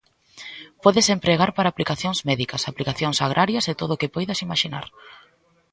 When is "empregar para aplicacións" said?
1.17-2.19